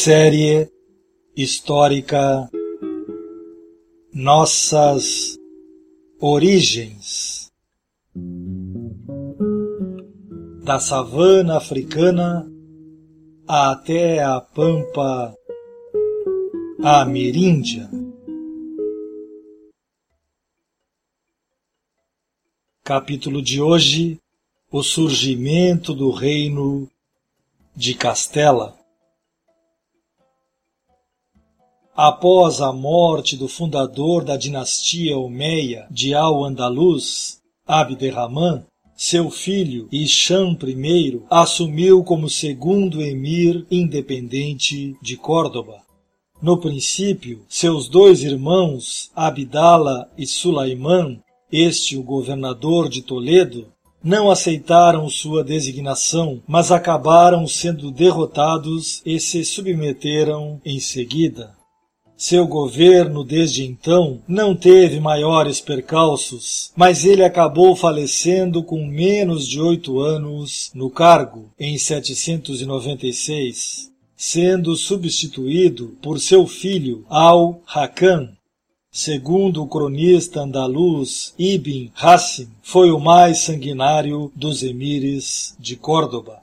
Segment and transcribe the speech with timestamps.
[0.00, 0.70] Série
[1.36, 2.48] histórica
[4.14, 5.36] Nossas
[6.20, 7.50] Origens
[10.62, 12.48] da savana africana
[13.48, 15.34] até a pampa
[16.80, 17.90] ameríndia.
[22.84, 24.16] Capítulo de hoje:
[24.70, 26.88] O surgimento do reino
[27.74, 28.77] de Castela.
[32.00, 38.64] Após a morte do fundador da dinastia Omeia de Al-Andalus, Abderrahman,
[38.96, 45.82] seu filho Hisham I assumiu como segundo emir independente de Córdoba.
[46.40, 55.08] No princípio, seus dois irmãos, Abdala e Sulaiman, este o governador de Toledo, não aceitaram
[55.08, 61.57] sua designação, mas acabaram sendo derrotados e se submeteram em seguida.
[62.20, 69.60] Seu governo, desde então, não teve maiores percalços, mas ele acabou falecendo com menos de
[69.60, 78.30] oito anos no cargo, em 796, sendo substituído por seu filho Al-Hakam.
[78.90, 86.42] Segundo o cronista andaluz Ibn Hassim, foi o mais sanguinário dos emires de Córdoba.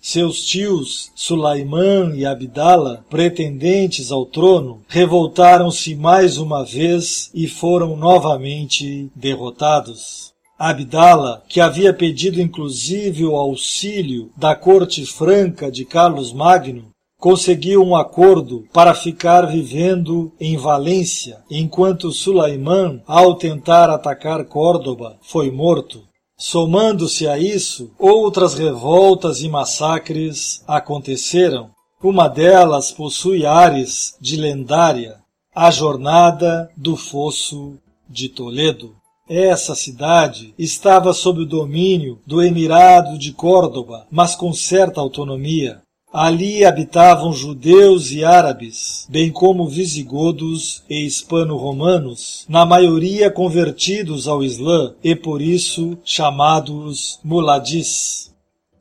[0.00, 9.10] Seus tios, Sulaiman e Abdala, pretendentes ao trono, revoltaram-se mais uma vez e foram novamente
[9.14, 10.32] derrotados.
[10.58, 17.96] Abdala, que havia pedido inclusive o auxílio da corte franca de Carlos Magno, conseguiu um
[17.96, 26.07] acordo para ficar vivendo em Valência, enquanto Sulaiman, ao tentar atacar Córdoba, foi morto.
[26.40, 31.70] Somando-se a isso, outras revoltas e massacres aconteceram.
[32.00, 35.16] Uma delas possui ares de lendária,
[35.52, 37.76] a Jornada do Fosso
[38.08, 38.94] de Toledo.
[39.28, 45.82] Essa cidade estava sob o domínio do Emirado de Córdoba, mas com certa autonomia.
[46.12, 54.94] Ali habitavam judeus e árabes, bem como visigodos e hispano-romanos, na maioria convertidos ao Islã
[55.04, 58.32] e por isso chamados muladis.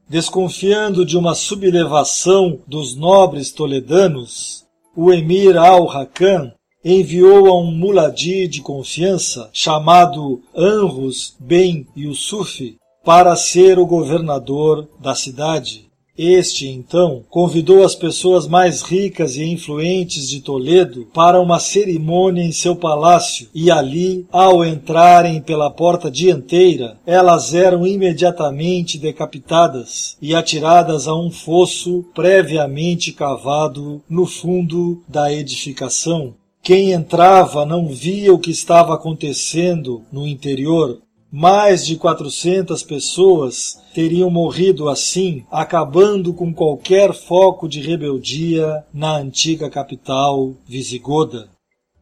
[0.10, 4.64] Desconfiando de uma sublevação dos nobres toledanos,
[4.96, 13.78] o emir al-Hakam enviou a um muladi de confiança chamado Anrus ben Yusuf para ser
[13.80, 15.87] o governador da cidade.
[16.18, 22.52] Este, então, convidou as pessoas mais ricas e influentes de Toledo para uma cerimônia em
[22.52, 31.08] seu palácio, e ali, ao entrarem pela porta dianteira, elas eram imediatamente decapitadas e atiradas
[31.08, 36.34] a um fosso previamente cavado no fundo da edificação.
[36.64, 41.00] Quem entrava não via o que estava acontecendo no interior,
[41.32, 49.70] mais de 400 pessoas teriam morrido assim, acabando com qualquer foco de rebeldia na antiga
[49.70, 51.50] capital visigoda.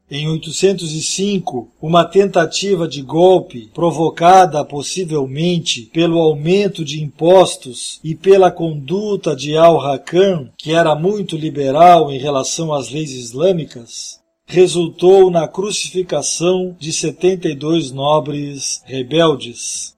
[0.09, 9.35] Em 805, uma tentativa de golpe, provocada possivelmente pelo aumento de impostos e pela conduta
[9.35, 16.93] de Al-Hakam, que era muito liberal em relação às leis islâmicas, resultou na crucificação de
[16.93, 19.95] 72 nobres rebeldes.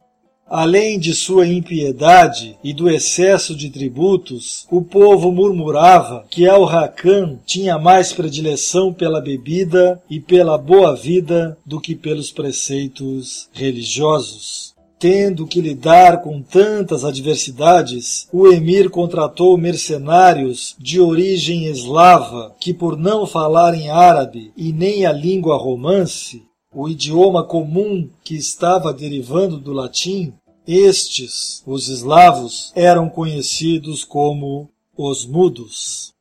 [0.49, 7.77] Além de sua impiedade e do excesso de tributos, o povo murmurava que Al-Hakam tinha
[7.77, 14.76] mais predileção pela bebida e pela boa vida do que pelos preceitos religiosos.
[14.99, 22.97] Tendo que lidar com tantas adversidades, o emir contratou mercenários de origem eslava que, por
[22.97, 26.41] não falarem árabe e nem a língua romance,
[26.73, 30.33] o idioma comum que estava derivando do latim,
[30.67, 34.67] estes, os eslavos, eram conhecidos como
[34.97, 36.11] os mudos.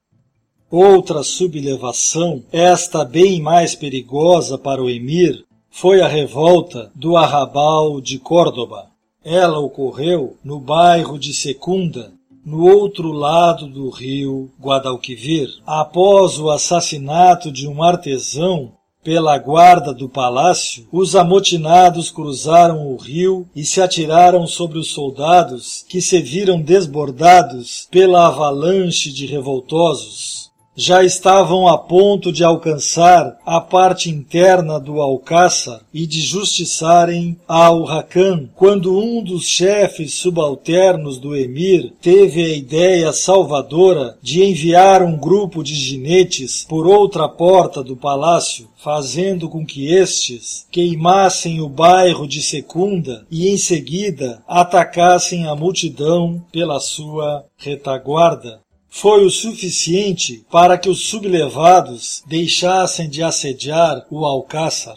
[0.70, 5.45] Outra sublevação, esta bem mais perigosa para o emir,
[5.78, 8.86] foi a revolta do Arrabal de Córdoba.
[9.22, 12.14] Ela ocorreu no bairro de Secunda,
[12.46, 18.72] no outro lado do rio Guadalquivir, após o assassinato de um artesão
[19.04, 25.84] pela guarda do palácio, os amotinados cruzaram o rio e se atiraram sobre os soldados
[25.86, 30.45] que se viram desbordados pela avalanche de revoltosos
[30.76, 38.50] já estavam a ponto de alcançar a parte interna do Alcáçar e de justiçarem Al-Hakam,
[38.54, 45.64] quando um dos chefes subalternos do emir teve a ideia salvadora de enviar um grupo
[45.64, 52.42] de ginetes por outra porta do palácio, fazendo com que estes queimassem o bairro de
[52.42, 58.60] Secunda e em seguida atacassem a multidão pela sua retaguarda
[58.98, 64.96] foi o suficiente para que os sublevados deixassem de assediar o Alcáçar.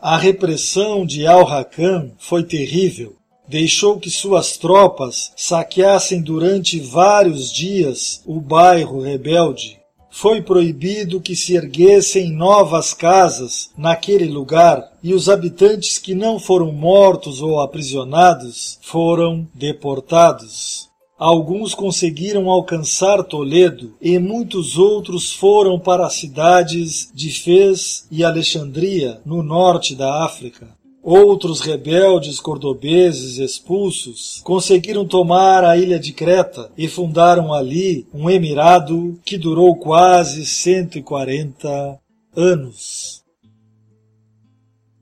[0.00, 3.14] A repressão de Al-Hakam foi terrível.
[3.46, 9.78] Deixou que suas tropas saqueassem durante vários dias o bairro rebelde.
[10.10, 16.72] Foi proibido que se erguessem novas casas naquele lugar e os habitantes que não foram
[16.72, 20.88] mortos ou aprisionados foram deportados.
[21.18, 29.18] Alguns conseguiram alcançar Toledo e muitos outros foram para as cidades de Fez e Alexandria,
[29.24, 30.76] no norte da África.
[31.02, 39.18] Outros rebeldes cordobeses expulsos conseguiram tomar a ilha de Creta e fundaram ali um emirado
[39.24, 41.98] que durou quase 140
[42.36, 43.25] anos.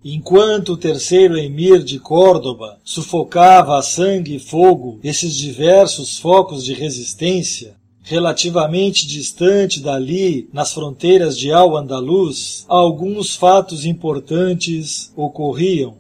[0.04, 6.74] Enquanto o terceiro emir de Córdoba sufocava a sangue e fogo esses diversos focos de
[6.74, 15.96] resistência, relativamente distante dali, nas fronteiras de Al-Andalus, alguns fatos importantes ocorriam.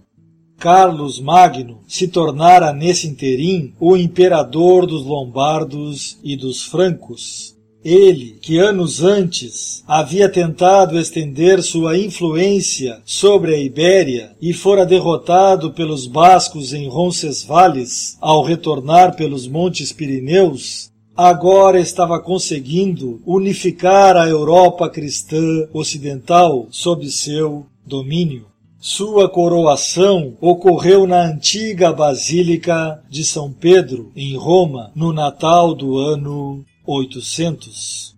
[0.58, 7.53] Carlos Magno se tornara nesse interim o imperador dos lombardos e dos francos.
[7.84, 15.70] Ele, que anos antes havia tentado estender sua influência sobre a Ibéria e fora derrotado
[15.72, 24.88] pelos bascos em Roncesvalles ao retornar pelos Montes Pirineus, agora estava conseguindo unificar a Europa
[24.88, 28.46] cristã ocidental sob seu domínio.
[28.80, 36.64] Sua coroação ocorreu na antiga Basílica de São Pedro, em Roma, no Natal do ano
[36.86, 38.14] 800.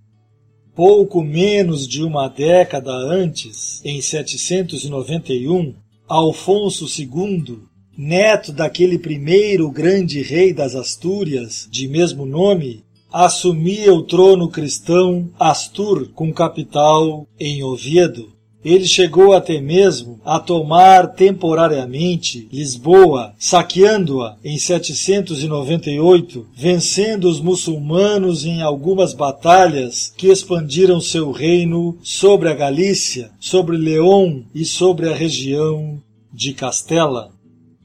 [0.74, 5.74] Pouco menos de uma década antes, em 791,
[6.06, 7.60] Alfonso II,
[7.96, 16.10] neto daquele primeiro grande rei das Astúrias, de mesmo nome, assumia o trono cristão Astur,
[16.12, 18.35] com capital em Oviedo.
[18.66, 28.62] Ele chegou até mesmo a tomar temporariamente Lisboa, saqueando-a em 798, vencendo os muçulmanos em
[28.62, 36.02] algumas batalhas que expandiram seu reino sobre a Galícia, sobre León e sobre a região
[36.32, 37.30] de Castela.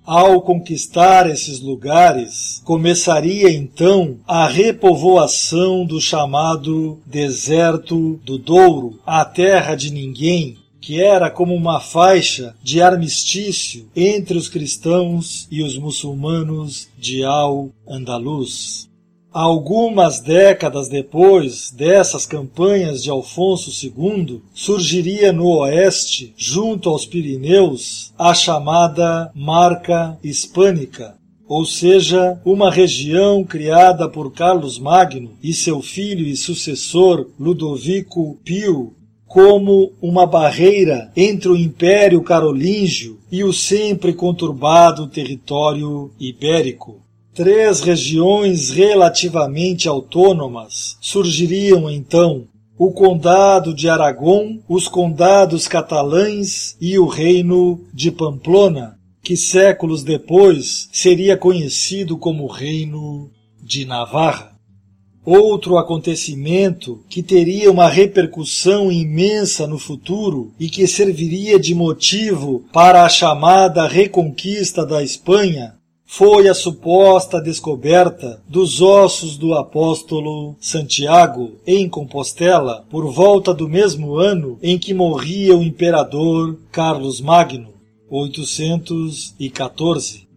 [0.03, 9.75] Ao conquistar esses lugares, começaria então a repovoação do chamado Deserto do Douro, a terra
[9.75, 16.89] de ninguém, que era como uma faixa de armistício entre os cristãos e os muçulmanos
[16.97, 18.89] de Al-Andalus.
[19.31, 28.33] Algumas décadas depois dessas campanhas de Alfonso II, surgiria no oeste, junto aos Pirineus, a
[28.33, 31.15] chamada Marca Hispânica,
[31.47, 38.93] ou seja, uma região criada por Carlos Magno e seu filho e sucessor Ludovico Pio
[39.31, 46.99] como uma barreira entre o Império Carolíngio e o sempre conturbado território ibérico.
[47.33, 52.43] Três regiões relativamente autônomas surgiriam então:
[52.77, 60.89] o Condado de Aragão, os Condados Catalães e o Reino de Pamplona, que séculos depois
[60.91, 63.31] seria conhecido como Reino
[63.63, 64.50] de Navarra.
[65.23, 73.05] Outro acontecimento que teria uma repercussão imensa no futuro e que serviria de motivo para
[73.05, 75.75] a chamada reconquista da Espanha
[76.07, 84.15] foi a suposta descoberta dos ossos do apóstolo Santiago em Compostela por volta do mesmo
[84.15, 87.69] ano em que morria o imperador Carlos Magno,
[88.09, 90.30] 814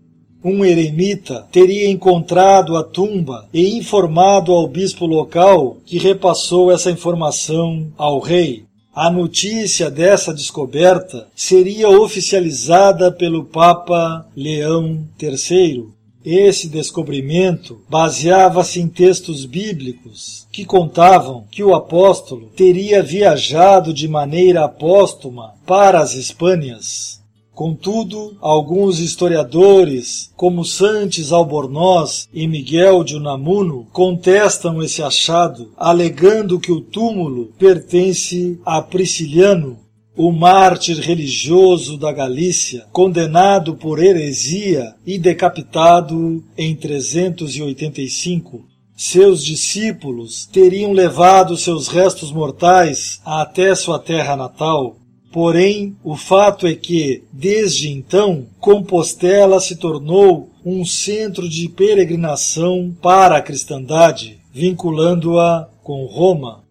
[0.44, 7.90] um eremita teria encontrado a tumba e informado ao bispo local que repassou essa informação
[7.96, 8.64] ao rei.
[8.94, 15.88] A notícia dessa descoberta seria oficializada pelo Papa Leão III
[16.24, 24.68] Esse descobrimento baseava-se em textos bíblicos que contavam que o apóstolo teria viajado de maneira
[24.68, 27.23] póstuma para as Espanhas.
[27.54, 36.72] Contudo, alguns historiadores, como Santos Albornoz e Miguel de Unamuno, contestam esse achado, alegando que
[36.72, 39.78] o túmulo pertence a Prisciliano,
[40.16, 48.64] o mártir religioso da Galícia, condenado por heresia e decapitado em 385.
[48.96, 54.96] Seus discípulos teriam levado seus restos mortais até sua terra natal.
[55.34, 63.38] Porém, o fato é que, desde então, Compostela se tornou um centro de peregrinação para
[63.38, 66.62] a cristandade, vinculando-a com Roma.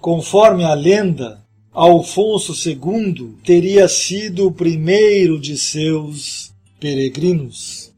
[0.00, 7.92] Conforme a lenda, Alfonso II teria sido o primeiro de seus peregrinos.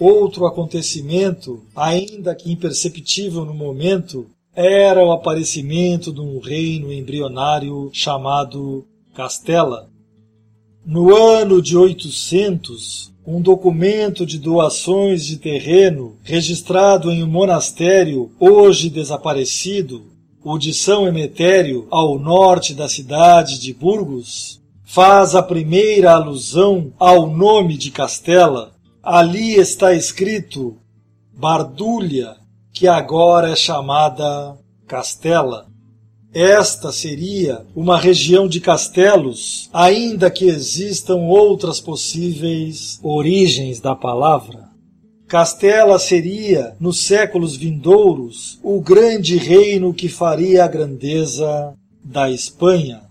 [0.00, 8.84] Outro acontecimento, ainda que imperceptível no momento, era o aparecimento de um reino embrionário chamado
[9.14, 9.90] Castela.
[10.86, 18.88] No ano de 800, um documento de doações de terreno registrado em um monastério hoje
[18.88, 20.10] desaparecido
[20.42, 27.28] o de São Emetério, ao norte da cidade de Burgos, faz a primeira alusão ao
[27.28, 28.72] nome de Castela.
[29.02, 30.78] Ali está escrito
[31.32, 32.36] Bardúlia,
[32.72, 35.71] que agora é chamada Castela.
[36.34, 44.70] Esta seria uma região de castelos, ainda que existam outras possíveis origens da palavra.
[45.28, 53.02] Castela seria, nos séculos vindouros, o grande reino que faria a grandeza da Espanha.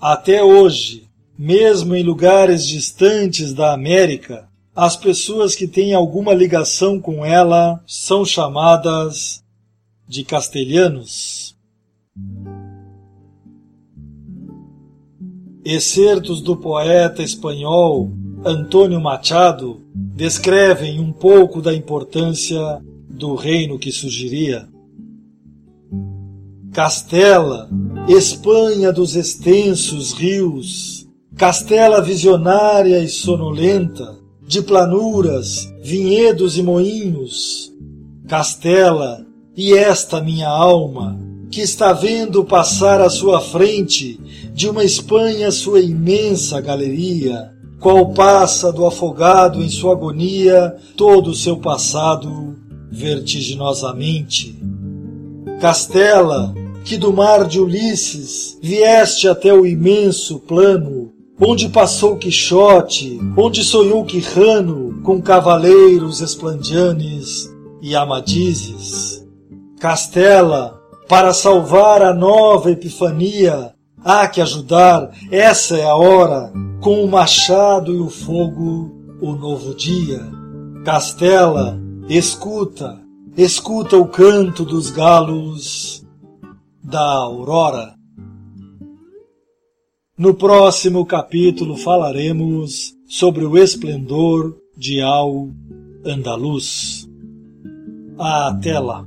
[0.00, 1.08] Até hoje,
[1.38, 8.24] mesmo em lugares distantes da América, as pessoas que têm alguma ligação com ela são
[8.24, 9.42] chamadas
[10.08, 11.45] de castelhanos.
[15.64, 18.12] Excertos do poeta espanhol
[18.44, 24.68] Antônio Machado descrevem um pouco da importância do reino que surgiria.
[26.72, 27.68] Castela,
[28.06, 37.72] Espanha dos extensos rios, Castela visionária e sonolenta, de planuras, vinhedos e moinhos,
[38.28, 41.18] Castela, e esta minha alma,
[41.56, 44.20] que está vendo passar à sua frente
[44.52, 51.34] de uma Espanha sua imensa galeria, qual passa do afogado em sua agonia todo o
[51.34, 52.54] seu passado
[52.90, 54.54] vertiginosamente.
[55.58, 61.10] Castela, que do mar de Ulisses vieste até o imenso plano,
[61.40, 69.26] onde passou Quixote, onde sonhou Quirrano com cavaleiros esplandianes e amadizes.
[69.80, 70.75] Castela,
[71.08, 77.94] para salvar a nova epifania, há que ajudar, essa é a hora, com o machado
[77.94, 80.20] e o fogo, o novo dia.
[80.84, 83.00] Castela, escuta,
[83.36, 86.04] escuta o canto dos galos
[86.82, 87.94] da aurora.
[90.18, 95.50] No próximo capítulo falaremos sobre o esplendor de Al
[96.04, 97.08] Andaluz.
[98.18, 99.04] Até lá!